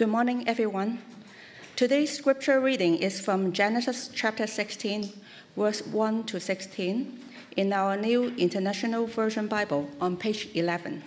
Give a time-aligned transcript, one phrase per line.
[0.00, 1.02] Good morning, everyone.
[1.76, 5.12] Today's scripture reading is from Genesis chapter 16,
[5.54, 7.20] verse 1 to 16,
[7.58, 11.04] in our New International Version Bible on page 11.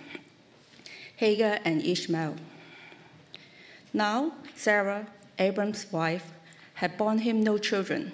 [1.16, 2.36] Hagar and Ishmael.
[3.92, 5.08] Now, Sarah,
[5.40, 6.30] Abram's wife,
[6.74, 8.12] had borne him no children,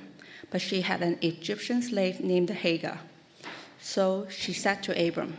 [0.51, 3.01] but she had an Egyptian slave named Hagar.
[3.83, 5.37] So she said to Abram,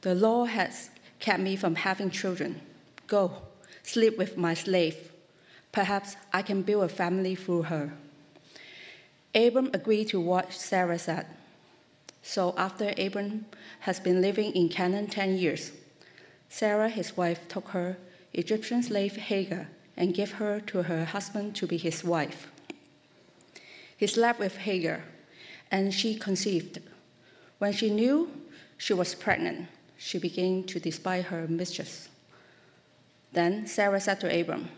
[0.00, 2.60] The Lord has kept me from having children.
[3.06, 3.36] Go,
[3.84, 5.12] sleep with my slave.
[5.70, 7.92] Perhaps I can build a family through her.
[9.34, 11.26] Abram agreed to what Sarah said.
[12.22, 13.46] So after Abram
[13.80, 15.72] has been living in Canaan 10 years,
[16.48, 17.96] Sarah, his wife, took her
[18.32, 22.50] Egyptian slave Hagar and gave her to her husband to be his wife.
[23.96, 25.04] He slept with Hagar,
[25.70, 26.80] and she conceived.
[27.58, 28.30] When she knew
[28.76, 32.08] she was pregnant, she began to despise her mistress.
[33.34, 34.68] Then Sarah said to Abram,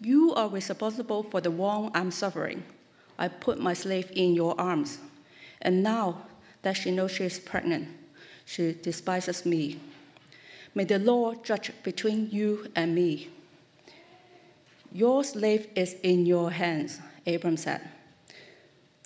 [0.00, 2.64] You are responsible for the wrong I'm suffering.
[3.18, 4.98] I put my slave in your arms,
[5.60, 6.22] and now
[6.62, 7.88] that she knows she is pregnant,
[8.46, 9.78] she despises me.
[10.74, 13.30] May the Lord judge between you and me.
[14.90, 17.82] Your slave is in your hands, Abram said.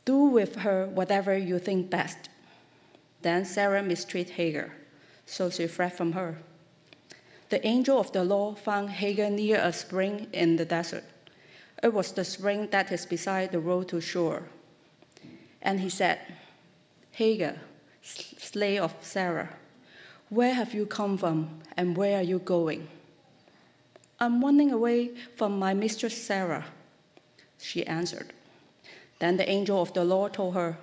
[0.05, 2.28] Do with her whatever you think best.
[3.22, 4.72] Then Sarah mistreated Hagar,
[5.27, 6.39] so she fled from her.
[7.51, 11.05] The angel of the Lord found Hagar near a spring in the desert.
[11.83, 14.45] It was the spring that is beside the road to Shur.
[15.61, 16.21] And he said,
[17.11, 17.56] Hagar,
[18.03, 19.51] slave of Sarah,
[20.28, 22.87] where have you come from and where are you going?
[24.21, 26.67] I'm running away from my mistress Sarah,
[27.59, 28.33] she answered.
[29.19, 30.78] Then the angel of the Lord told her,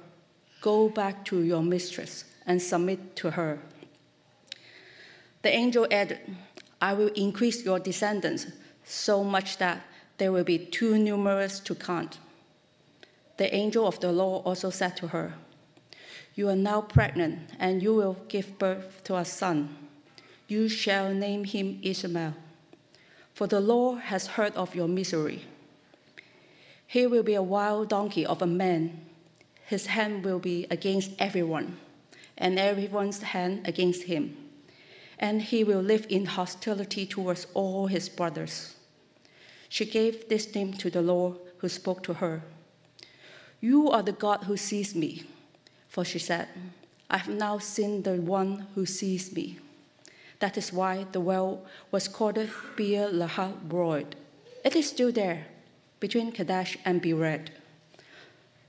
[0.62, 3.60] Go back to your mistress and submit to her.
[5.44, 6.20] The angel added,
[6.81, 8.47] I will increase your descendants
[8.83, 9.81] so much that
[10.17, 12.20] they will be too numerous to count.
[13.38, 15.33] The angel of the Lord also said to her,
[16.36, 19.76] You are now pregnant, and you will give birth to a son.
[20.48, 22.33] You shall name him Ishmael,
[23.33, 25.45] for the Lord has heard of your misery.
[26.88, 29.02] He will be a wild donkey of a man.
[29.65, 31.77] His hand will be against everyone,
[32.38, 34.46] and everyone's hand against him.
[35.20, 38.76] And he will live in hostility towards all his brothers.
[39.70, 42.44] She gave this name to the Lord who spoke to her.
[43.60, 45.23] You are the God who sees me.
[45.89, 46.48] For she said,
[47.10, 49.58] I have now seen the one who sees me.
[50.39, 52.38] That is why the well was called
[52.76, 54.06] Beer Lahai Roi.
[54.64, 55.48] It is still there
[56.00, 57.48] between Kadesh and Bered.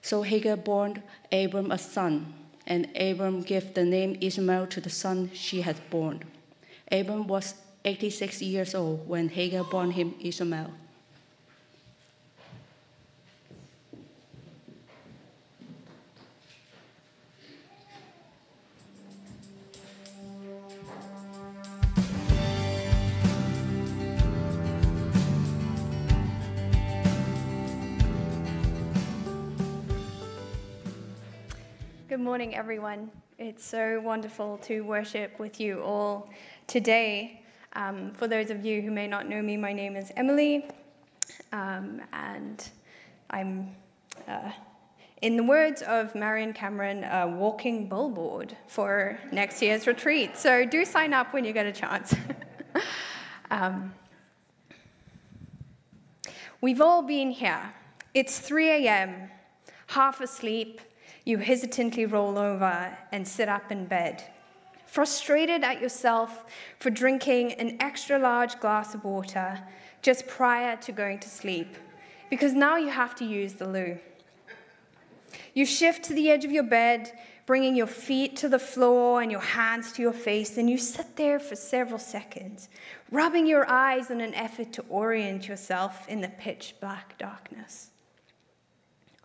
[0.01, 0.95] So Hagar bore
[1.31, 2.33] Abram a son,
[2.67, 6.25] and Abram gave the name Ishmael to the son she had born.
[6.91, 7.55] Abram was
[7.85, 10.73] 86 years old when Hagar bore him Ishmael.
[32.09, 33.11] Good morning, everyone.
[33.39, 36.29] It's so wonderful to worship with you all
[36.69, 37.43] today.
[37.73, 40.69] Um, for those of you who may not know me, my name is Emily,
[41.53, 42.69] um, and
[43.31, 43.75] I'm,
[44.29, 44.53] uh,
[45.23, 50.37] in the words of Marion Cameron, a walking billboard for next year's retreat.
[50.37, 52.15] So do sign up when you get a chance.
[53.51, 53.93] um,
[56.61, 57.73] we've all been here.
[58.15, 59.31] It's 3 a.m.,
[59.89, 60.81] half asleep
[61.25, 64.25] you hesitantly roll over and sit up in bed,
[64.89, 66.47] frustrated at yourself
[66.79, 69.61] for drinking an extra large glass of water
[70.01, 71.77] just prior to going to sleep,
[72.31, 73.99] because now you have to use the loo.
[75.55, 77.13] You shift to the edge of your bed,
[77.45, 81.17] bringing your feet to the floor and your hands to your face, and you sit
[81.17, 82.69] there for several seconds,
[83.11, 87.91] rubbing your eyes in an effort to orient yourself in the pitch black darkness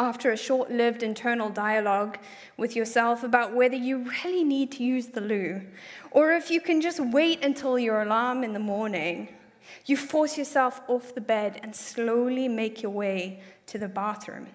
[0.04, 2.18] after a short lived internal dialogue
[2.58, 5.62] with yourself about whether you really need to use the loo,
[6.12, 9.30] or if you can just wait until your alarm in the morning,
[9.86, 14.48] you force yourself off the bed and slowly make your way to the bathroom,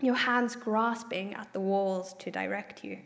[0.00, 2.98] your hands grasping at the walls to direct you.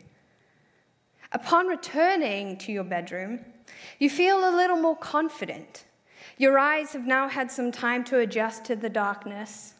[1.31, 3.39] Upon returning to your bedroom,
[3.97, 5.85] you feel a little more confident.
[6.37, 9.73] Your eyes have now had some time to adjust to the darkness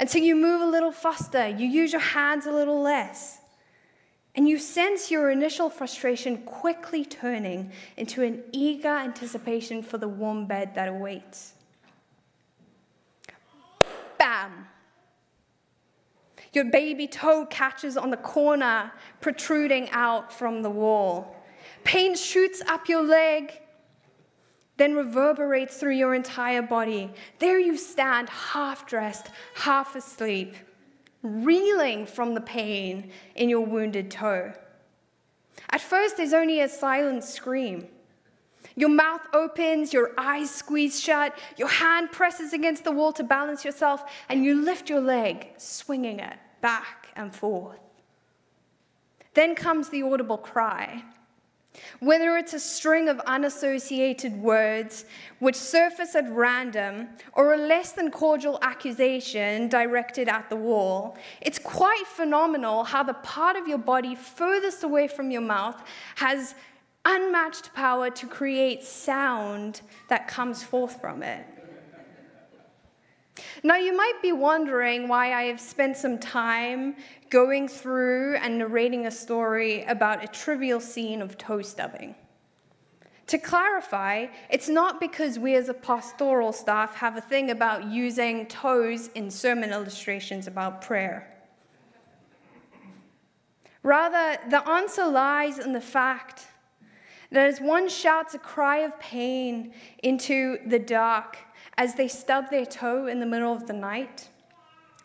[0.00, 3.36] and so you move a little faster, you use your hands a little less.
[4.34, 10.46] And you sense your initial frustration quickly turning into an eager anticipation for the warm
[10.46, 11.52] bed that awaits.
[14.18, 14.68] Bam!
[16.54, 21.36] Your baby toe catches on the corner, protruding out from the wall.
[21.84, 23.59] Pain shoots up your leg,
[24.80, 27.10] then reverberates through your entire body.
[27.38, 30.54] There you stand, half dressed, half asleep,
[31.22, 34.54] reeling from the pain in your wounded toe.
[35.68, 37.88] At first, there's only a silent scream.
[38.74, 43.66] Your mouth opens, your eyes squeeze shut, your hand presses against the wall to balance
[43.66, 47.80] yourself, and you lift your leg, swinging it back and forth.
[49.34, 51.04] Then comes the audible cry.
[52.00, 55.04] Whether it's a string of unassociated words
[55.38, 61.58] which surface at random or a less than cordial accusation directed at the wall, it's
[61.58, 65.80] quite phenomenal how the part of your body furthest away from your mouth
[66.16, 66.54] has
[67.04, 71.46] unmatched power to create sound that comes forth from it.
[73.62, 76.96] Now, you might be wondering why I have spent some time
[77.30, 82.14] going through and narrating a story about a trivial scene of toe stubbing.
[83.28, 88.46] To clarify, it's not because we as a pastoral staff have a thing about using
[88.46, 91.32] toes in sermon illustrations about prayer.
[93.84, 96.48] Rather, the answer lies in the fact
[97.30, 99.72] that as one shouts a cry of pain
[100.02, 101.38] into the dark
[101.80, 104.28] as they stub their toe in the middle of the night,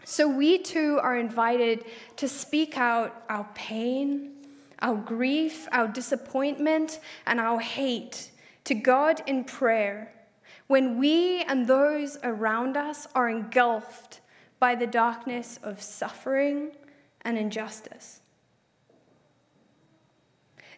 [0.04, 1.86] so we too are invited
[2.18, 4.34] to speak out our pain,
[4.80, 8.30] our grief, our disappointment, and our hate
[8.66, 10.12] to God in prayer
[10.68, 14.20] when we and those around us are engulfed
[14.60, 16.72] by the darkness of suffering
[17.22, 18.20] and injustice.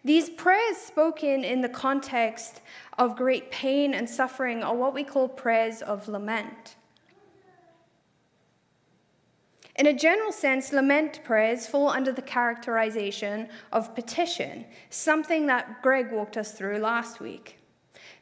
[0.03, 2.61] These prayers spoken in the context
[2.97, 6.75] of great pain and suffering are what we call prayers of lament.
[9.77, 16.11] In a general sense, lament prayers fall under the characterization of petition, something that Greg
[16.11, 17.59] walked us through last week.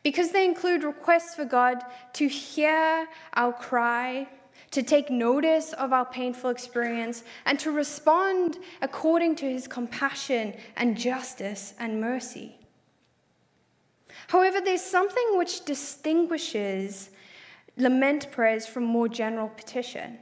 [0.04, 1.82] Because they include requests for God
[2.14, 4.28] to hear our cry,
[4.72, 10.98] to take notice of our painful experience, and to respond according to his compassion and
[10.98, 12.58] justice and mercy.
[14.28, 17.10] However, there's something which distinguishes
[17.78, 20.20] lament prayers from more general petition.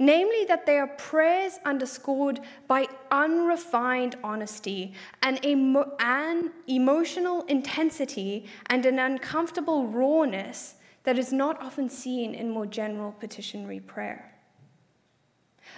[0.00, 8.86] Namely, that they are prayers underscored by unrefined honesty and emo- an emotional intensity and
[8.86, 14.37] an uncomfortable rawness that is not often seen in more general petitionary prayer.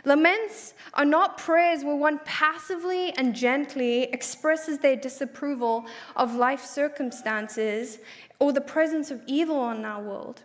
[0.05, 7.99] Laments are not prayers where one passively and gently expresses their disapproval of life circumstances
[8.39, 10.43] or the presence of evil in our world.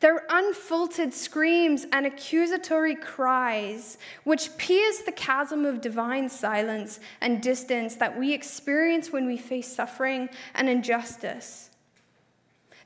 [0.00, 7.94] They're unfiltered screams and accusatory cries which pierce the chasm of divine silence and distance
[7.96, 11.70] that we experience when we face suffering and injustice.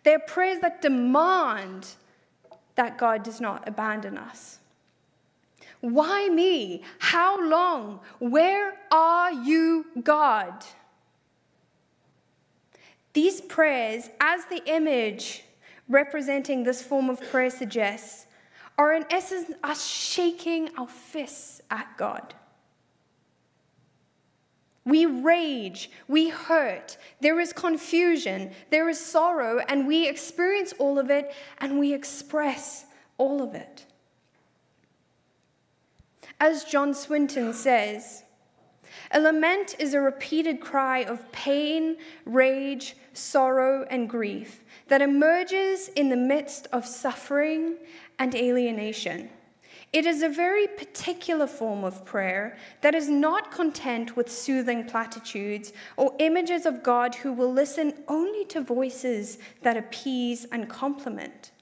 [0.05, 1.89] They're prayers that demand
[2.75, 4.59] that God does not abandon us.
[5.81, 6.83] Why me?
[6.99, 8.01] How long?
[8.19, 10.65] Where are you, God?
[13.13, 15.45] These prayers, as the image
[15.89, 18.27] representing this form of prayer suggests,
[18.77, 22.35] are in essence us shaking our fists at God.
[24.85, 31.11] We rage, we hurt, there is confusion, there is sorrow, and we experience all of
[31.11, 32.87] it and we express
[33.19, 33.85] all of it.
[36.41, 38.23] As John Swinton says,
[39.11, 46.09] a lament is a repeated cry of pain, rage, sorrow, and grief that emerges in
[46.09, 47.77] the midst of suffering
[48.21, 49.31] and alienation.
[49.93, 55.73] It is a very particular form of prayer that is not content with soothing platitudes
[55.97, 61.53] or images of God who will listen only to voices that appease and compliment.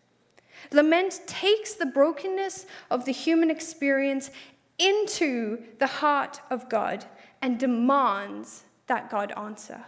[0.73, 4.31] Lament takes the brokenness of the human experience
[4.79, 7.05] into the heart of God
[7.43, 9.85] and demands that God answer.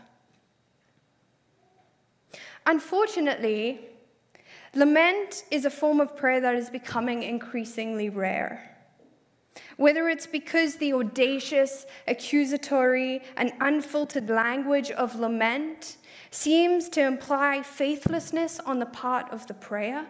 [2.66, 3.80] Unfortunately,
[4.74, 8.76] Lament is a form of prayer that is becoming increasingly rare.
[9.76, 15.96] Whether it's because the audacious, accusatory, and unfiltered language of lament
[16.30, 20.06] seems to imply faithlessness on the part of the prayer,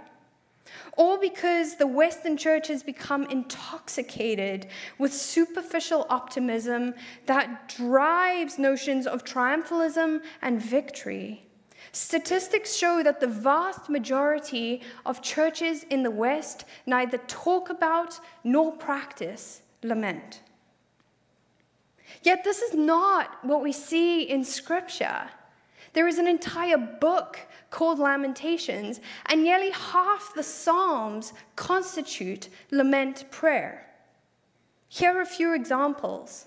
[0.97, 4.67] or because the Western church has become intoxicated
[4.99, 6.95] with superficial optimism
[7.27, 11.49] that drives notions of triumphalism and victory
[11.93, 18.73] Statistics show that the vast majority of churches in the West neither talk about nor
[18.73, 20.43] practice lament.
[22.23, 25.29] Yet, this is not what we see in Scripture.
[25.93, 27.39] There is an entire book
[27.71, 33.87] called Lamentations, and nearly half the Psalms constitute lament prayer.
[34.89, 36.47] Here are a few examples.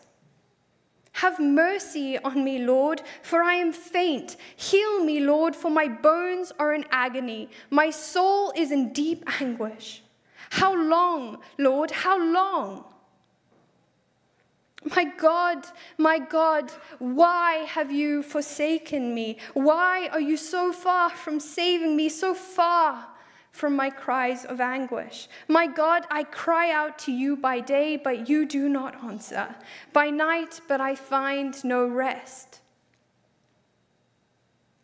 [1.14, 4.38] Have mercy on me, Lord, for I am faint.
[4.56, 7.50] Heal me, Lord, for my bones are in agony.
[7.70, 10.02] My soul is in deep anguish.
[10.50, 11.92] How long, Lord?
[11.92, 12.86] How long?
[14.84, 19.38] My God, my God, why have you forsaken me?
[19.54, 23.08] Why are you so far from saving me, so far
[23.52, 25.28] from my cries of anguish?
[25.48, 29.56] My God, I cry out to you by day, but you do not answer,
[29.94, 32.62] by night, but I find no rest.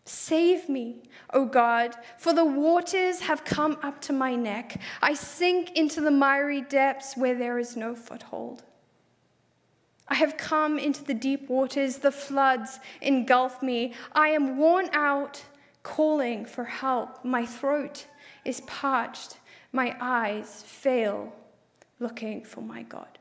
[0.06, 1.02] Save me,
[1.34, 4.80] O God, for the waters have come up to my neck.
[5.02, 8.64] I sink into the miry depths where there is no foothold.
[10.10, 13.94] I have come into the deep waters, the floods engulf me.
[14.14, 15.44] I am worn out,
[15.84, 17.24] calling for help.
[17.26, 18.08] My throat
[18.46, 19.38] is parched,
[19.74, 21.34] my eyes fail,
[22.00, 23.18] looking for my God.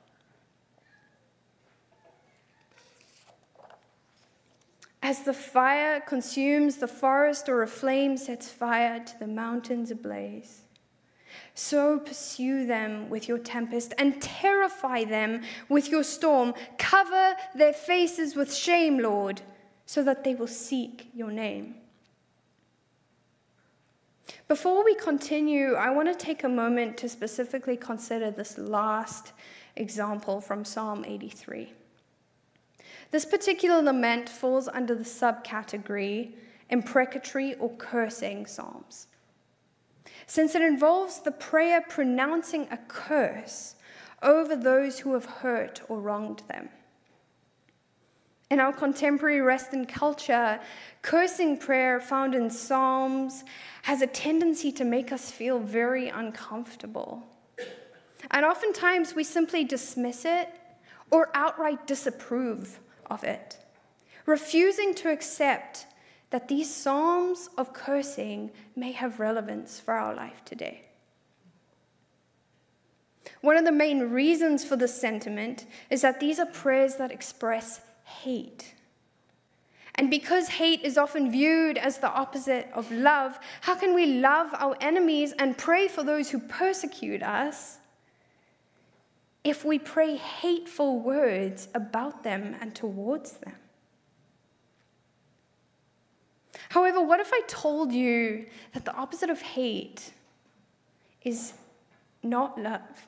[5.02, 10.62] As the fire consumes the forest or a flame sets fire to the mountains ablaze,
[11.55, 16.55] so pursue them with your tempest and terrify them with your storm.
[16.78, 19.43] Cover their faces with shame, Lord,
[19.87, 21.76] so that they will seek your name.
[24.49, 29.33] Before we continue, I want to take a moment to specifically consider this last
[29.76, 31.73] example from Psalm 83.
[33.11, 36.33] This particular lament falls under the subcategory
[36.71, 39.07] imprecatory or cursing psalms
[40.26, 43.76] since it involves the prayer pronouncing a curse
[44.23, 46.68] over those who have hurt or wronged them.
[48.50, 50.61] In our contemporary Western culture,
[51.02, 53.45] cursing prayer found in Psalms
[53.83, 57.23] has a tendency to make us feel very uncomfortable.
[58.30, 60.49] And oftentimes we simply dismiss it
[61.11, 63.59] or outright disapprove of it,
[64.26, 65.87] refusing to accept
[66.30, 70.83] that these psalms of cursing may have relevance for our life today.
[73.40, 77.80] One of the main reasons for this sentiment is that these are prayers that express
[78.04, 78.75] hate.
[79.97, 84.50] And because hate is often viewed as the opposite of love, how can we love
[84.54, 87.78] our enemies and pray for those who persecute us
[89.42, 93.54] if we pray hateful words about them and towards them?
[96.69, 100.13] However, what if I told you that the opposite of hate
[101.23, 101.53] is
[102.23, 103.07] not love?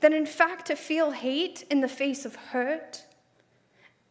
[0.00, 3.04] That in fact, to feel hate in the face of hurt,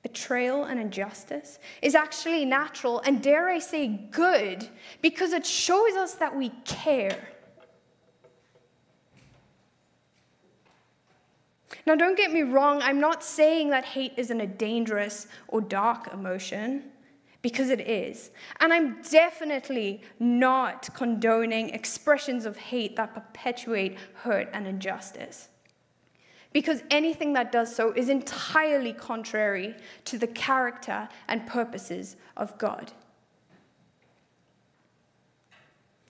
[0.04, 4.68] betrayal, and injustice is actually natural and, dare I say, good
[5.02, 7.30] because it shows us that we care.
[11.86, 16.12] Now, don't get me wrong, I'm not saying that hate isn't a dangerous or dark
[16.14, 16.84] emotion,
[17.42, 18.32] because it is.
[18.60, 25.50] And I'm definitely not condoning expressions of hate that perpetuate hurt and injustice.
[26.52, 32.92] Because anything that does so is entirely contrary to the character and purposes of God.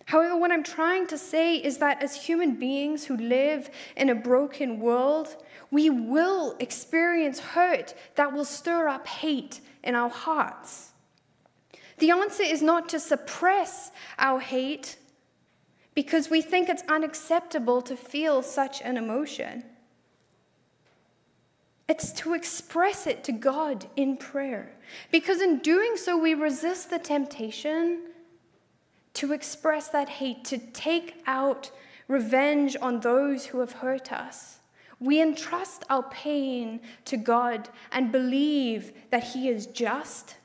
[0.06, 4.16] However, what I'm trying to say is that as human beings who live in a
[4.16, 5.36] broken world,
[5.72, 10.92] we will experience hurt that will stir up hate in our hearts.
[12.00, 14.98] The answer is not to suppress our hate
[15.94, 19.64] because we think it's unacceptable to feel such an emotion.
[21.90, 24.72] It's to express it to God in prayer.
[25.12, 28.04] Because in doing so, we resist the temptation
[29.16, 31.72] to express that hate, to take out
[32.08, 34.59] revenge on those who have hurt us.
[35.00, 40.36] We entrust our pain to God and believe that He is just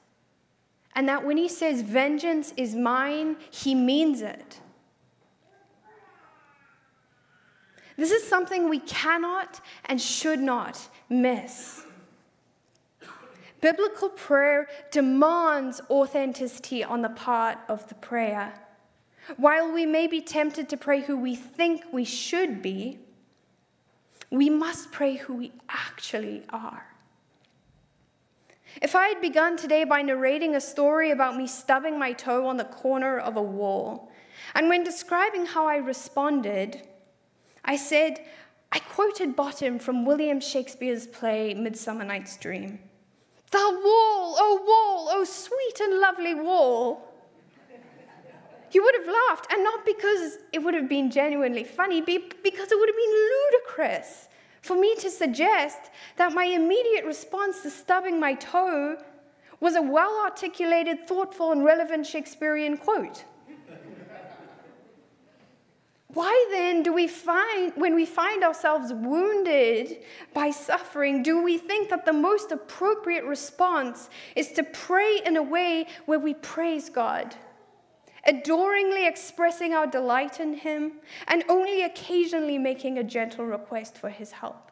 [0.94, 4.61] and that when He says, Vengeance is mine, He means it.
[7.96, 11.84] This is something we cannot and should not miss.
[13.61, 18.52] Biblical prayer demands authenticity on the part of the prayer.
[19.37, 22.99] While we may be tempted to pray who we think we should be,
[24.37, 26.87] we must pray who we actually are.
[28.83, 32.57] If I had begun today by narrating a story about me stubbing my toe on
[32.57, 34.11] the corner of a wall,
[34.55, 36.83] and when describing how I responded,
[37.64, 38.21] I said,
[38.73, 42.81] I quoted bottom from William Shakespeare's play Midsummer Night's Dream.
[43.53, 47.13] The wall, oh wall, oh sweet and lovely wall.
[48.75, 52.73] You would have laughed, and not because it would have been genuinely funny, but because
[52.73, 54.28] it would have been ludicrous
[54.62, 55.78] for me to suggest
[56.16, 58.97] that my immediate response to stubbing my toe
[59.61, 63.25] was a well articulated, thoughtful, and relevant Shakespearean quote.
[66.09, 69.99] Why then do we find, when we find ourselves wounded
[70.33, 75.43] by suffering, do we think that the most appropriate response is to pray in a
[75.43, 77.35] way where we praise God?
[78.26, 80.93] Adoringly expressing our delight in Him,
[81.28, 84.71] and only occasionally making a gentle request for His help.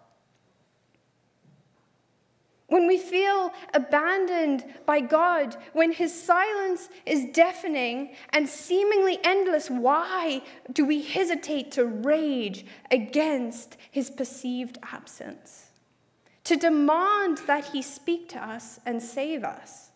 [2.73, 10.41] When we feel abandoned by God, when His silence is deafening and seemingly endless, why
[10.73, 15.67] do we hesitate to rage against His perceived absence?
[16.45, 19.92] To demand that He speak to us and save us?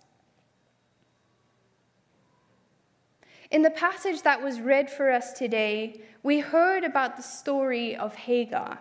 [3.51, 8.15] In the passage that was read for us today, we heard about the story of
[8.15, 8.79] Hagar,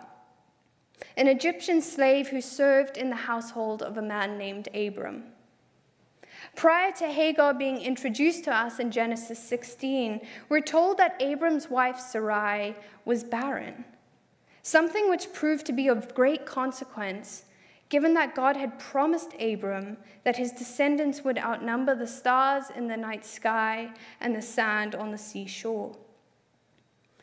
[1.16, 5.24] an Egyptian slave who served in the household of a man named Abram.
[6.56, 12.00] Prior to Hagar being introduced to us in Genesis 16, we're told that Abram's wife
[12.00, 13.84] Sarai was barren,
[14.62, 17.44] something which proved to be of great consequence
[17.88, 22.96] given that God had promised Abram that his descendants would outnumber the stars in the
[22.96, 23.90] night sky
[24.20, 25.96] and the sand on the seashore.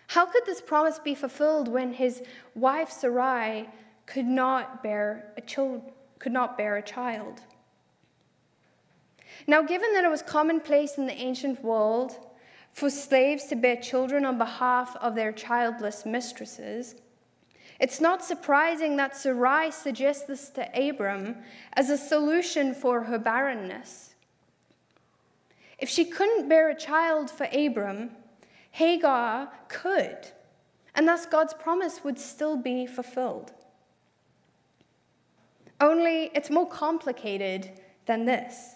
[0.07, 2.21] How could this promise be fulfilled when his
[2.55, 3.67] wife Sarai
[4.05, 5.91] could not bear a child?
[6.19, 7.41] Could not bear a child?
[9.47, 12.17] Now, given that it was commonplace in the ancient world
[12.71, 16.95] for slaves to bear children on behalf of their childless mistresses,
[17.83, 21.35] it's not surprising that Sarai suggests this to Abram
[21.73, 24.15] as a solution for her barrenness.
[25.77, 28.11] If she couldn't bear a child for Abram,
[28.71, 30.17] Hagar could,
[30.95, 33.51] and thus God's promise would still be fulfilled.
[35.81, 37.69] Only it's more complicated
[38.05, 38.75] than this.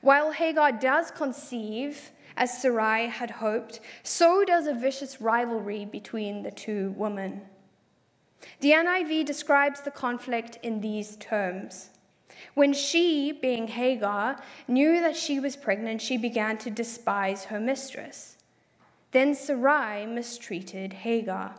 [0.00, 6.50] While Hagar does conceive, as Sarai had hoped, so does a vicious rivalry between the
[6.50, 7.42] two women.
[8.60, 11.90] The NIV describes the conflict in these terms.
[12.54, 18.36] When she, being Hagar, knew that she was pregnant, she began to despise her mistress.
[19.12, 21.54] Then Sarai mistreated Hagar.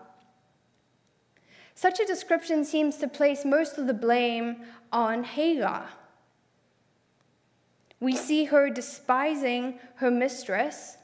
[1.73, 5.89] Such a description seems to place most of the blame on Hagar.
[7.99, 10.97] We see her despising her mistress.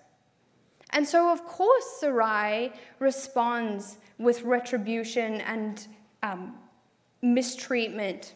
[0.91, 5.87] And so, of course, Sarai responds with retribution and
[6.23, 6.55] um,
[7.21, 8.35] mistreatment.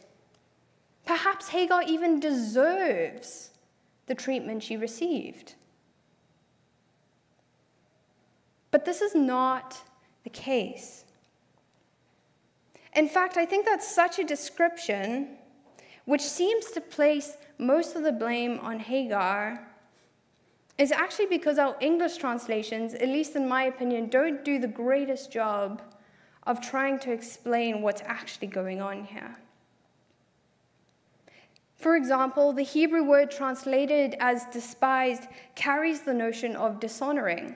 [1.06, 3.52] Perhaps Hagar even deserves
[4.08, 5.56] the treatment she received.
[8.72, 9.82] But this is not
[10.24, 11.06] the case.
[12.96, 15.38] In fact, I think that's such a description
[16.06, 19.66] which seems to place most of the blame on Hagar
[20.78, 25.32] is actually because our English translations, at least in my opinion, don't do the greatest
[25.32, 25.82] job
[26.44, 29.36] of trying to explain what's actually going on here.
[31.78, 35.24] For example, the Hebrew word translated as despised
[35.56, 37.56] carries the notion of dishonoring.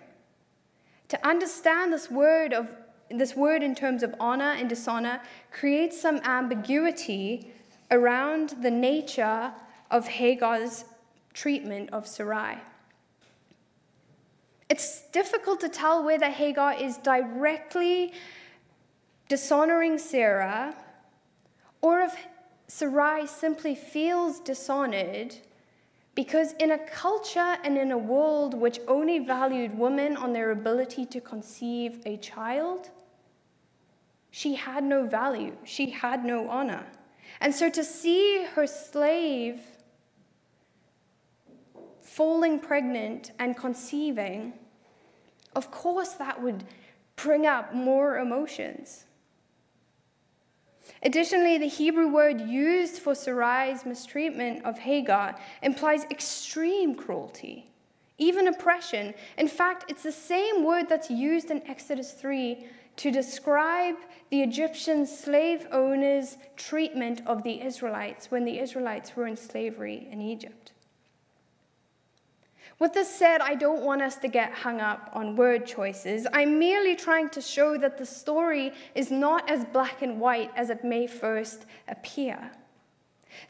[1.10, 2.68] To understand this word of
[3.10, 5.20] this word in terms of honor and dishonor
[5.52, 7.52] creates some ambiguity
[7.90, 9.52] around the nature
[9.90, 10.86] of Hagar's
[11.34, 12.58] treatment of Sarai.
[14.70, 18.14] It's difficult to tell whether Hagar is directly
[19.28, 20.76] dishonoring Sarah
[21.82, 22.16] or if
[22.68, 25.36] Sarai simply feels dishonored
[26.14, 31.06] because, in a culture and in a world which only valued women on their ability
[31.08, 32.90] to conceive a child,
[34.30, 36.86] she had no value, she had no honor.
[37.42, 39.62] And so to see her slave
[42.20, 44.52] falling pregnant and conceiving,
[45.56, 46.66] of course that would
[47.16, 49.06] bring up more emotions.
[51.02, 57.72] Additionally, the Hebrew word used for Sarai's mistreatment of Hagar implies extreme cruelty,
[58.18, 59.14] even oppression.
[59.38, 62.66] In fact, it's the same word that's used in Exodus 3
[62.98, 63.96] to describe
[64.30, 70.22] the Egyptian slave owners' treatment of the Israelites when the Israelites were in slavery in
[70.22, 70.74] Egypt.
[72.80, 76.26] With this said, I don't want us to get hung up on word choices.
[76.32, 80.70] I'm merely trying to show that the story is not as black and white as
[80.70, 82.52] it may first appear.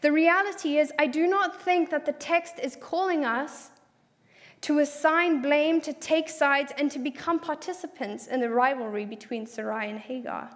[0.01, 3.69] The reality is, I do not think that the text is calling us
[4.61, 9.89] to assign blame, to take sides, and to become participants in the rivalry between Sarai
[9.89, 10.49] and Hagar.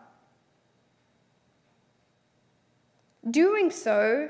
[3.29, 4.29] Doing so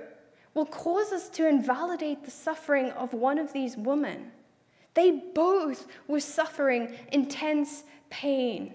[0.53, 4.31] will cause us to invalidate the suffering of one of these women.
[4.93, 8.73] They both were suffering intense pain.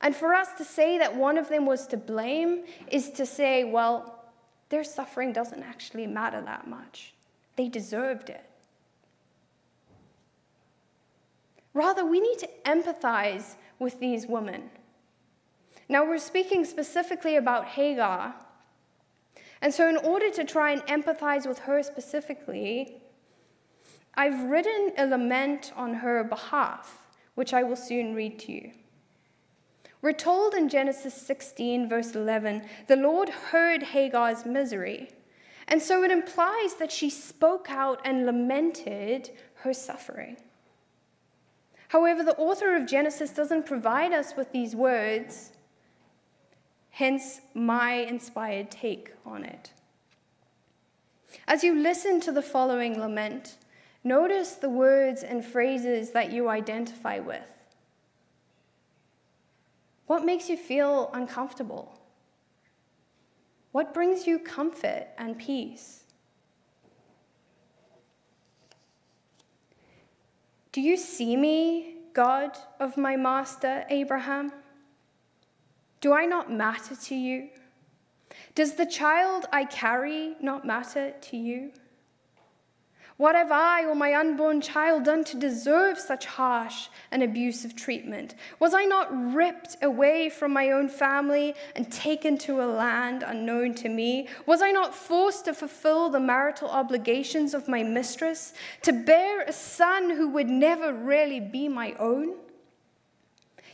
[0.00, 3.64] And for us to say that one of them was to blame is to say,
[3.64, 4.24] well,
[4.68, 7.14] their suffering doesn't actually matter that much.
[7.56, 8.44] They deserved it.
[11.72, 14.70] Rather, we need to empathize with these women.
[15.88, 18.34] Now, we're speaking specifically about Hagar.
[19.64, 23.00] And so, in order to try and empathize with her specifically,
[24.14, 26.98] I've written a lament on her behalf,
[27.34, 28.72] which I will soon read to you.
[30.02, 35.08] We're told in Genesis 16, verse 11, the Lord heard Hagar's misery.
[35.66, 40.36] And so it implies that she spoke out and lamented her suffering.
[41.88, 45.52] However, the author of Genesis doesn't provide us with these words,
[46.94, 49.72] hence my inspired take on it.
[51.48, 53.56] As you listen to the following lament,
[54.04, 57.50] notice the words and phrases that you identify with.
[60.06, 62.00] What makes you feel uncomfortable?
[63.72, 66.04] What brings you comfort and peace?
[70.70, 74.52] Do you see me, God of my master Abraham?
[76.04, 77.48] Do I not matter to you?
[78.54, 81.72] Does the child I carry not matter to you?
[83.16, 88.34] What have I or my unborn child done to deserve such harsh and abusive treatment?
[88.60, 93.72] Was I not ripped away from my own family and taken to a land unknown
[93.76, 94.28] to me?
[94.44, 99.54] Was I not forced to fulfill the marital obligations of my mistress, to bear a
[99.54, 102.34] son who would never really be my own?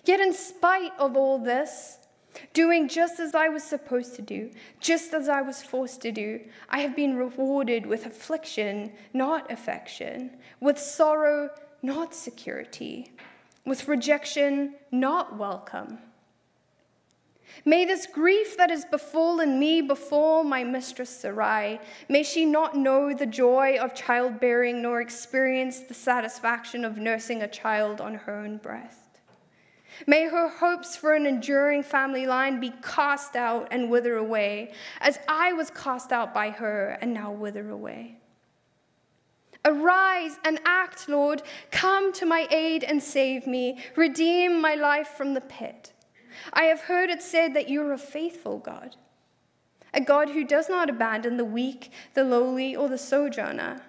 [0.05, 1.97] Yet, in spite of all this,
[2.53, 6.41] doing just as I was supposed to do, just as I was forced to do.
[6.69, 11.51] I have been rewarded with affliction, not affection, with sorrow,
[11.83, 13.13] not security,
[13.65, 15.99] with rejection, not welcome.
[17.65, 21.81] May this grief that has befallen me befall my mistress Sarai.
[22.09, 27.49] May she not know the joy of childbearing nor experience the satisfaction of nursing a
[27.49, 29.10] child on her own breast.
[30.07, 35.19] May her hopes for an enduring family line be cast out and wither away, as
[35.29, 38.21] I was cast out by her and now wither away.
[39.65, 41.43] Arise and act, Lord.
[41.71, 43.79] Come to my aid and save me.
[43.95, 45.93] Redeem my life from the pit.
[46.53, 48.97] I have heard it said that you are a faithful God,
[49.93, 53.83] a God who does not abandon the weak, the lowly, or the sojourner.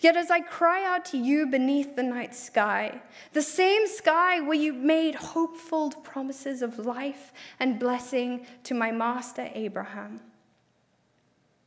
[0.00, 3.00] Yet as I cry out to you beneath the night sky,
[3.32, 9.50] the same sky where you made hopeful promises of life and blessing to my master
[9.54, 10.20] Abraham,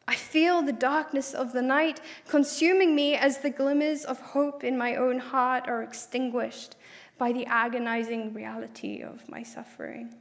[0.07, 4.77] I feel the darkness of the night consuming me as the glimmers of hope in
[4.77, 6.75] my own heart are extinguished
[7.17, 10.13] by the agonizing reality of my suffering.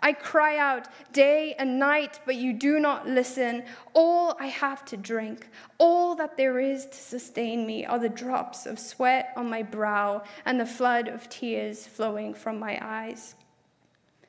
[0.00, 3.64] I cry out day and night, but you do not listen.
[3.94, 8.66] All I have to drink, all that there is to sustain me, are the drops
[8.66, 13.36] of sweat on my brow and the flood of tears flowing from my eyes.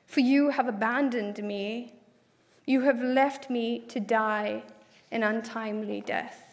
[0.06, 1.94] For you have abandoned me,
[2.64, 4.62] you have left me to die
[5.10, 6.47] an untimely death.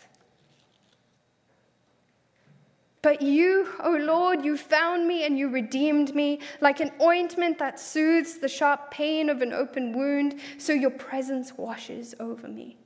[3.06, 7.60] But you, O oh Lord, you found me and you redeemed me like an ointment
[7.60, 12.78] that soothes the sharp pain of an open wound, so your presence washes over me.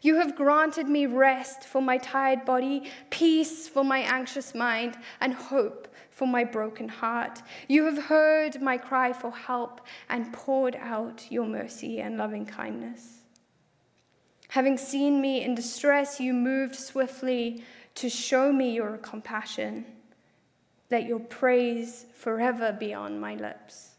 [0.00, 5.34] You have granted me rest for my tired body, peace for my anxious mind, and
[5.34, 7.42] hope for my broken heart.
[7.68, 13.18] You have heard my cry for help and poured out your mercy and loving kindness.
[14.48, 17.62] Having seen me in distress, you moved swiftly
[17.98, 19.84] to show me your compassion.
[20.88, 23.90] Let your praise forever be on my lips.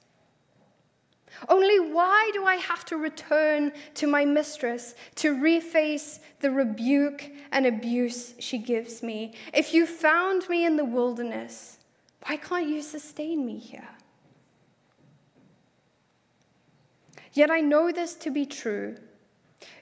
[1.50, 7.66] Only why do I have to return to my mistress to reface the rebuke and
[7.66, 9.34] abuse she gives me?
[9.54, 11.78] If you found me in the wilderness,
[12.26, 13.90] why can't you sustain me here?
[17.34, 18.96] Yet I know this to be true.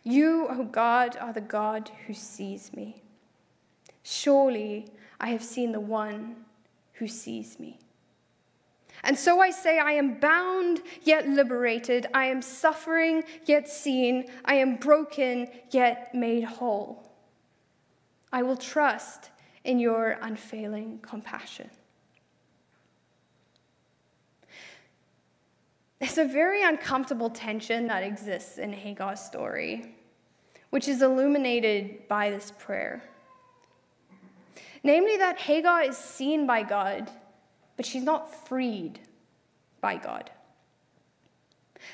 [0.04, 3.04] You, O God, are the God who sees me.
[4.10, 4.86] Surely
[5.20, 6.38] I have seen the one
[6.94, 7.78] who sees me.
[9.04, 12.08] And so I say, I am bound yet liberated.
[12.14, 14.28] I am suffering yet seen.
[14.46, 17.12] I am broken yet made whole.
[18.32, 19.30] I will trust
[19.66, 21.70] in your unfailing compassion.
[26.00, 29.96] There's a very uncomfortable tension that exists in Hagar's story,
[30.70, 33.04] which is illuminated by this prayer.
[34.88, 37.12] Namely, that Hagar is seen by God,
[37.76, 39.02] but she's not freed
[39.82, 40.32] by God.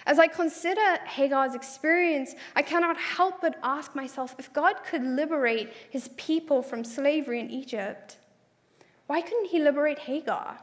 [0.05, 5.73] As I consider Hagar's experience, I cannot help but ask myself if God could liberate
[5.89, 8.17] his people from slavery in Egypt,
[9.07, 10.59] why couldn't he liberate Hagar?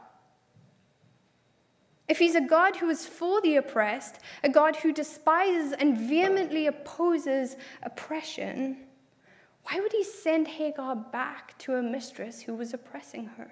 [2.07, 6.67] If he's a God who is for the oppressed, a God who despises and vehemently
[6.67, 8.77] opposes oppression,
[9.63, 13.51] why would he send Hagar back to a mistress who was oppressing her?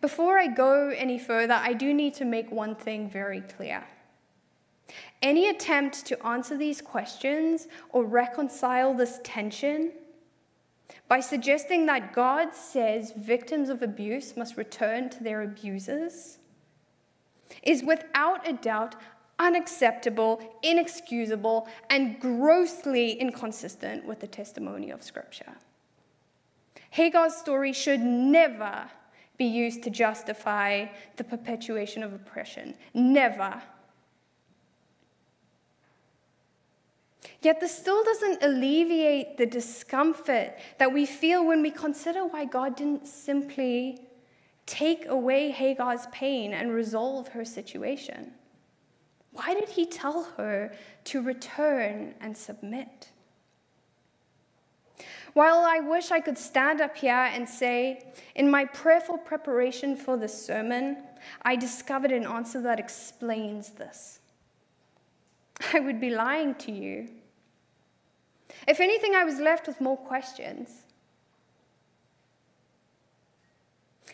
[0.00, 3.84] Before I go any further, I do need to make one thing very clear.
[5.22, 9.92] Any attempt to answer these questions or reconcile this tension
[11.08, 16.38] by suggesting that God says victims of abuse must return to their abusers
[17.62, 18.96] is without a doubt
[19.38, 25.52] unacceptable, inexcusable, and grossly inconsistent with the testimony of Scripture.
[26.90, 28.90] Hagar's story should never
[29.38, 32.74] be used to justify the perpetuation of oppression.
[32.94, 33.62] Never.
[37.40, 42.76] Yet this still doesn't alleviate the discomfort that we feel when we consider why God
[42.76, 44.06] didn't simply
[44.66, 48.32] take away Hagar's pain and resolve her situation.
[49.32, 50.72] Why did he tell her
[51.04, 53.08] to return and submit?
[55.32, 60.18] While I wish I could stand up here and say, in my prayerful preparation for
[60.18, 60.98] this sermon,
[61.42, 64.20] I discovered an answer that explains this,
[65.72, 67.08] I would be lying to you.
[68.68, 70.81] If anything, I was left with more questions.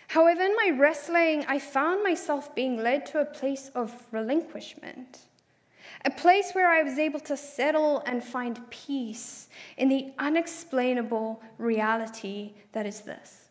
[0.08, 5.18] However, in my wrestling, I found myself being led to a place of relinquishment,
[6.04, 12.54] a place where I was able to settle and find peace in the unexplainable reality
[12.72, 13.48] that is this.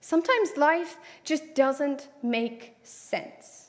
[0.00, 3.59] Sometimes life just doesn't make sense.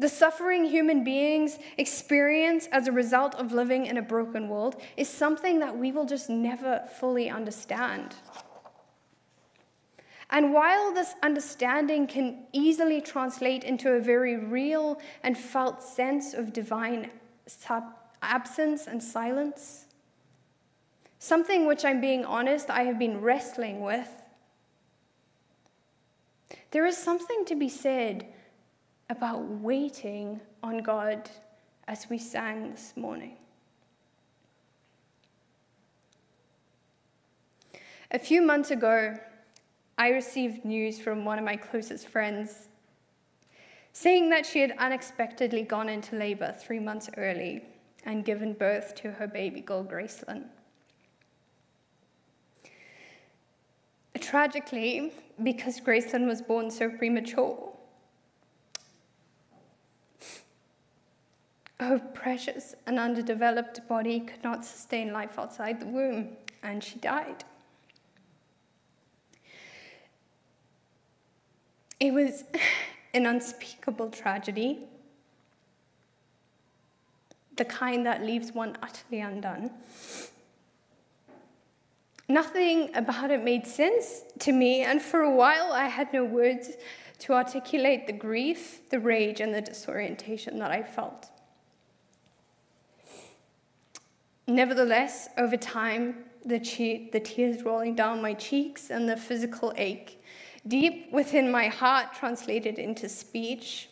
[0.00, 5.08] The suffering human beings experience as a result of living in a broken world is
[5.08, 8.14] something that we will just never fully understand.
[10.30, 16.52] And while this understanding can easily translate into a very real and felt sense of
[16.52, 17.10] divine
[18.22, 19.86] absence and silence,
[21.18, 24.10] something which I'm being honest, I have been wrestling with,
[26.70, 28.26] there is something to be said
[29.10, 31.30] about waiting on God
[31.86, 33.36] as we sang this morning.
[38.10, 39.16] A few months ago,
[39.96, 42.68] I received news from one of my closest friends
[43.92, 47.64] saying that she had unexpectedly gone into labor three months early
[48.04, 50.44] and given birth to her baby girl, Gracelyn.
[54.20, 57.67] Tragically, because Gracelyn was born so premature,
[61.80, 66.28] her precious and underdeveloped body could not sustain life outside the womb,
[66.62, 67.44] and she died.
[72.00, 72.44] It was
[73.14, 74.80] an unspeakable tragedy,
[77.56, 79.70] the kind that leaves one utterly undone.
[82.28, 86.72] Nothing about it made sense to me, and for a while I had no words
[87.20, 91.30] to articulate the grief, the rage, and the disorientation that I felt.
[94.48, 100.24] Nevertheless, over time, the, che- the tears rolling down my cheeks and the physical ache
[100.66, 103.90] deep within my heart translated into speech,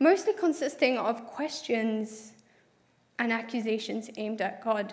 [0.00, 2.32] mostly consisting of questions
[3.20, 4.92] and accusations aimed at God.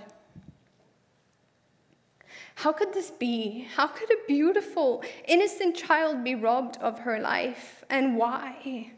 [2.55, 3.67] How could this be?
[3.75, 7.83] How could a beautiful, innocent child be robbed of her life?
[7.89, 8.91] And why?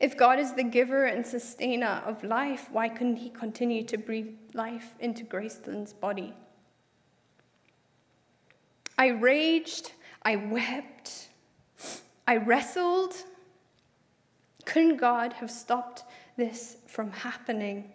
[0.00, 4.32] If God is the giver and sustainer of life, why couldn't He continue to breathe
[4.54, 6.34] life into Gracelyn's body?
[8.96, 11.28] I raged, I wept.
[12.26, 13.14] I wrestled.
[14.64, 16.04] Couldn't God have stopped
[16.36, 17.90] this from happening?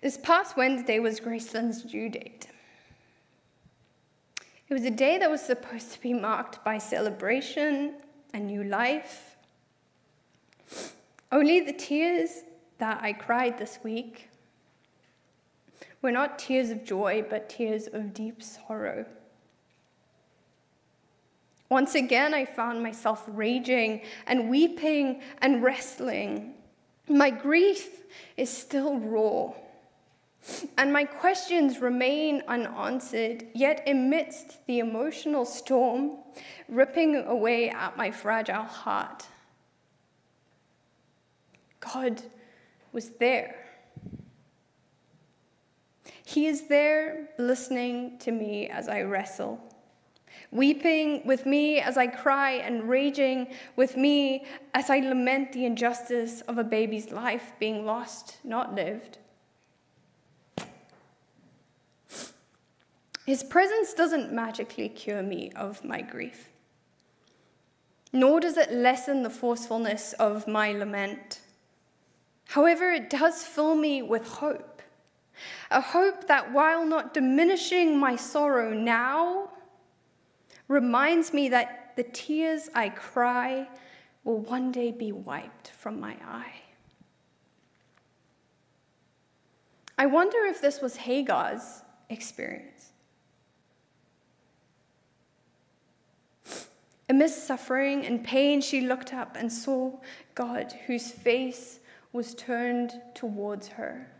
[0.00, 2.48] This past Wednesday was Gracelyn's due date.
[4.68, 7.94] It was a day that was supposed to be marked by celebration
[8.34, 9.36] and new life.
[11.32, 12.42] Only the tears
[12.78, 14.28] that I cried this week
[16.02, 19.06] were not tears of joy, but tears of deep sorrow.
[21.70, 26.54] Once again, I found myself raging and weeping and wrestling.
[27.08, 28.02] My grief
[28.36, 29.54] is still raw.
[30.76, 36.18] And my questions remain unanswered, yet, amidst the emotional storm
[36.68, 39.26] ripping away at my fragile heart,
[41.80, 42.22] God
[42.92, 43.56] was there.
[46.26, 49.60] He is there listening to me as I wrestle,
[50.50, 56.40] weeping with me as I cry, and raging with me as I lament the injustice
[56.42, 59.18] of a baby's life being lost, not lived.
[63.24, 66.50] His presence doesn't magically cure me of my grief,
[68.12, 71.40] nor does it lessen the forcefulness of my lament.
[72.48, 74.82] However, it does fill me with hope.
[75.70, 79.50] A hope that while not diminishing my sorrow now,
[80.68, 83.68] reminds me that the tears I cry
[84.22, 86.52] will one day be wiped from my eye.
[89.96, 92.73] I wonder if this was Hagar's experience.
[97.08, 99.92] Amidst suffering and pain, she looked up and saw
[100.34, 101.80] God, whose face
[102.12, 104.10] was turned towards her,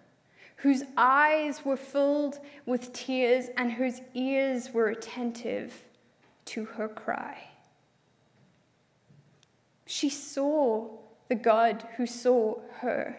[0.57, 5.85] whose eyes were filled with tears, and whose ears were attentive
[6.47, 7.49] to her cry.
[9.87, 10.89] She saw
[11.29, 13.19] the God who saw her.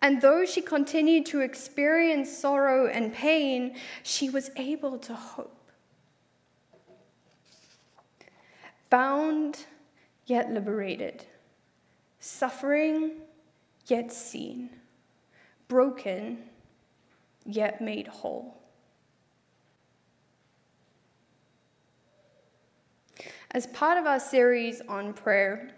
[0.00, 5.57] And though she continued to experience sorrow and pain, she was able to hope.
[8.90, 9.66] Bound
[10.26, 11.24] yet liberated,
[12.20, 13.12] suffering
[13.86, 14.70] yet seen,
[15.68, 16.38] broken
[17.44, 18.54] yet made whole.
[23.52, 25.70] As part of our series on prayer,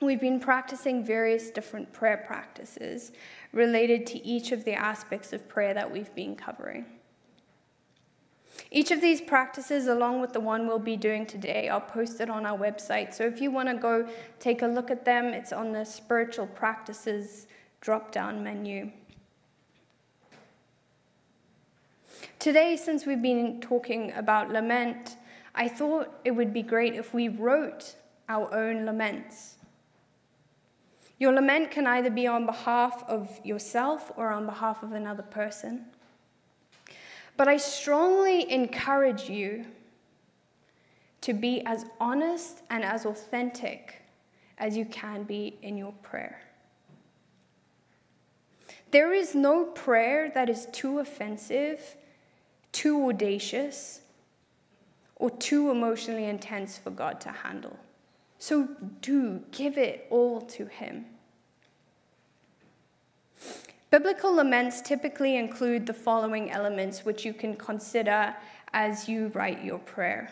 [0.00, 3.12] we've been practicing various different prayer practices
[3.52, 6.84] related to each of the aspects of prayer that we've been covering.
[8.70, 12.44] Each of these practices, along with the one we'll be doing today, are posted on
[12.46, 13.14] our website.
[13.14, 14.08] So if you want to go
[14.40, 17.46] take a look at them, it's on the spiritual practices
[17.80, 18.90] drop down menu.
[22.38, 25.16] Today, since we've been talking about lament,
[25.54, 27.96] I thought it would be great if we wrote
[28.28, 29.56] our own laments.
[31.18, 35.86] Your lament can either be on behalf of yourself or on behalf of another person.
[37.36, 39.66] But I strongly encourage you
[41.22, 44.02] to be as honest and as authentic
[44.58, 46.40] as you can be in your prayer.
[48.90, 51.96] There is no prayer that is too offensive,
[52.72, 54.00] too audacious,
[55.16, 57.76] or too emotionally intense for God to handle.
[58.38, 58.68] So
[59.00, 61.06] do give it all to Him.
[63.90, 68.34] Biblical laments typically include the following elements, which you can consider
[68.72, 70.28] as you write your prayer.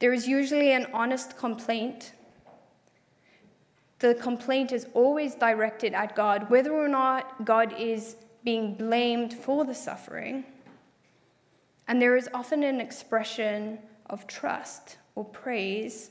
[0.00, 2.12] There is usually an honest complaint.
[4.00, 9.64] The complaint is always directed at God, whether or not God is being blamed for
[9.64, 10.44] the suffering.
[11.86, 13.78] And there is often an expression
[14.10, 16.10] of trust or praise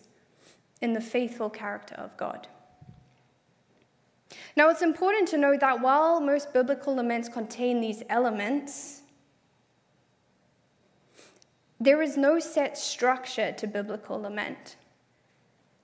[0.82, 2.48] in the faithful character of God.
[4.56, 9.02] Now, it's important to note that while most biblical laments contain these elements,
[11.80, 14.78] there is no set structure to biblical lament.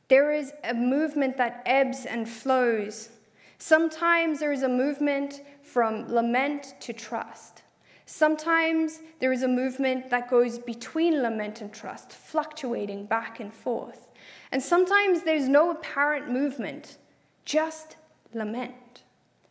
[0.08, 3.10] There is a movement that ebbs and flows.
[3.58, 7.64] Sometimes there is a movement from lament to trust.
[8.06, 14.08] Sometimes there is a movement that goes between lament and trust, fluctuating back and forth.
[14.52, 16.98] And sometimes there's no apparent movement,
[17.46, 17.98] just
[18.34, 19.04] lament,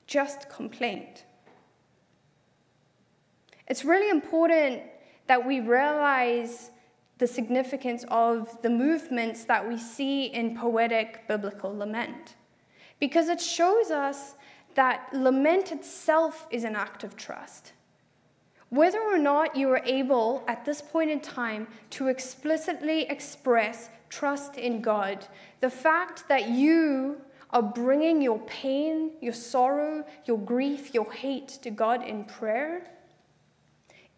[0.07, 1.25] just complaint.
[3.67, 4.83] It's really important
[5.27, 6.71] that we realize
[7.19, 12.37] the significance of the movements that we see in poetic biblical lament,
[13.01, 14.35] because it shows us
[14.75, 17.73] that lament itself is an act of trust.
[18.71, 24.57] Whether or not you are able at this point in time to explicitly express trust
[24.57, 25.27] in God,
[25.61, 27.21] the fact that you
[27.51, 32.83] are bringing your pain, your sorrow, your grief, your hate to God in prayer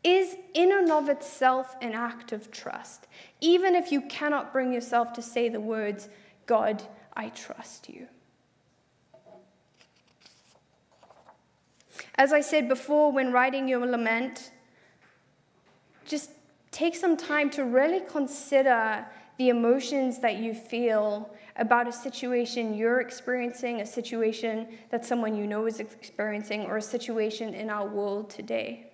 [0.03, 3.07] is in and of itself an act of trust,
[3.41, 6.09] even if you cannot bring yourself to say the words,
[6.47, 6.83] God,
[7.15, 8.09] I trust you.
[12.15, 14.53] As I said before, when writing your lament,
[16.07, 16.31] just
[16.71, 19.05] take some time to really consider
[19.41, 25.47] the emotions that you feel about a situation you're experiencing, a situation that someone you
[25.47, 28.93] know is experiencing, or a situation in our world today.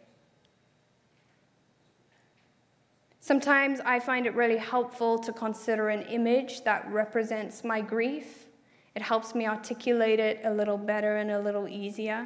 [3.18, 8.46] Sometimes I find it really helpful to consider an image that represents my grief.
[8.94, 12.24] It helps me articulate it a little better and a little easier.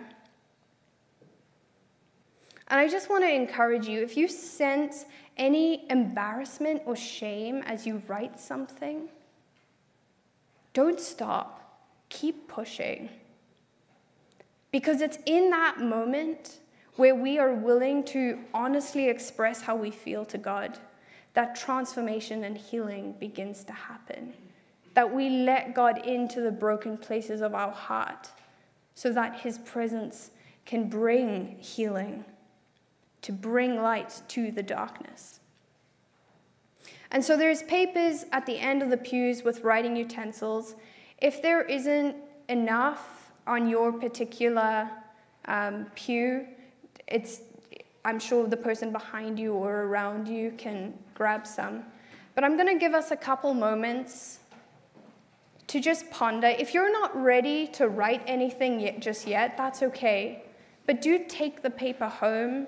[2.71, 5.05] And I just want to encourage you if you sense
[5.37, 9.09] any embarrassment or shame as you write something,
[10.73, 11.57] don't stop.
[12.09, 13.11] Keep pushing.
[14.71, 16.59] Because it's in that moment
[16.97, 20.79] where we are willing to honestly express how we feel to God
[21.35, 24.33] that transformation and healing begins to happen.
[24.95, 28.29] That we let God into the broken places of our heart
[28.95, 30.31] so that His presence
[30.67, 32.25] can bring healing,
[33.23, 35.41] to bring light to the darkness.
[37.13, 40.77] And so there's papers at the end of the pews with writing utensils.
[41.19, 42.17] If there isn't
[42.49, 44.89] enough on your particular
[45.47, 46.47] um, pew,
[47.09, 47.43] it's
[48.05, 51.85] I'm sure the person behind you or around you can grab some.
[52.35, 54.39] But I'm going to give us a couple moments
[55.67, 56.47] to just ponder.
[56.47, 60.45] If you're not ready to write anything yet, just yet, that's okay.
[60.87, 62.67] But do take the paper home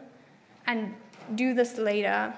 [0.67, 0.95] and
[1.35, 2.35] do this later.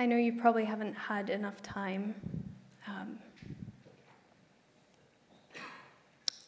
[0.00, 2.14] I know you probably haven't had enough time.
[2.88, 3.18] Um,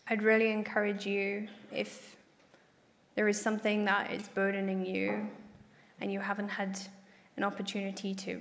[0.08, 2.16] I'd really encourage you if
[3.14, 5.28] there is something that is burdening you
[6.00, 6.80] and you haven't had
[7.36, 8.40] an opportunity to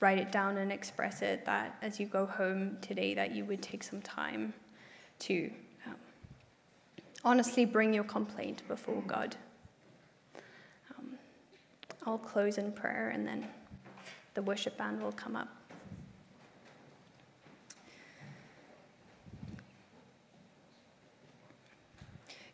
[0.00, 3.62] write it down and express it, that as you go home today, that you would
[3.62, 4.52] take some time
[5.20, 5.48] to
[5.86, 5.94] um,
[7.24, 9.36] honestly bring your complaint before God.
[10.98, 11.12] Um,
[12.04, 13.46] I'll close in prayer and then
[14.36, 15.48] the worship band will come up.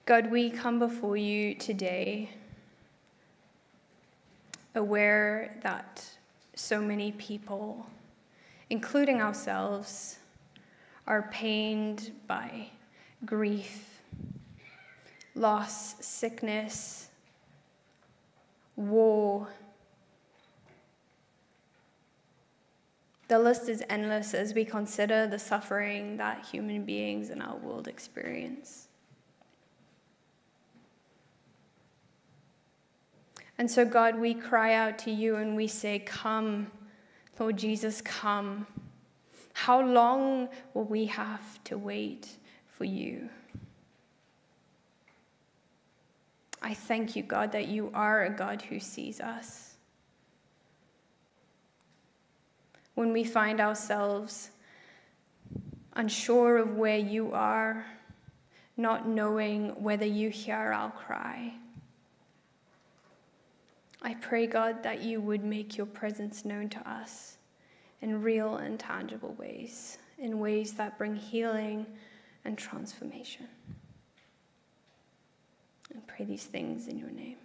[0.06, 2.30] God, we come before you today
[4.76, 6.08] aware that
[6.54, 7.84] so many people,
[8.70, 10.18] including ourselves,
[11.08, 12.68] are pained by
[13.26, 14.02] grief,
[15.34, 17.08] loss, sickness,
[18.76, 19.48] war.
[23.32, 27.88] The list is endless as we consider the suffering that human beings in our world
[27.88, 28.88] experience.
[33.56, 36.70] And so, God, we cry out to you and we say, Come,
[37.38, 38.66] Lord Jesus, come.
[39.54, 42.28] How long will we have to wait
[42.66, 43.30] for you?
[46.60, 49.71] I thank you, God, that you are a God who sees us.
[52.94, 54.50] When we find ourselves
[55.94, 57.84] unsure of where you are,
[58.76, 61.54] not knowing whether you hear our cry,
[64.02, 67.36] I pray, God, that you would make your presence known to us
[68.00, 71.86] in real and tangible ways, in ways that bring healing
[72.44, 73.46] and transformation.
[75.94, 77.36] I pray these things in your name.